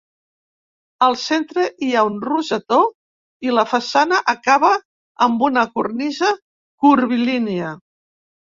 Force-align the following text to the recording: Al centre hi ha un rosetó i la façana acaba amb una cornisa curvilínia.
Al 1.07 1.17
centre 1.23 1.65
hi 1.87 1.89
ha 1.99 2.05
un 2.07 2.15
rosetó 2.29 2.79
i 3.49 3.53
la 3.57 3.67
façana 3.75 4.21
acaba 4.35 4.73
amb 5.27 5.47
una 5.51 5.69
cornisa 5.77 6.33
curvilínia. 6.87 7.77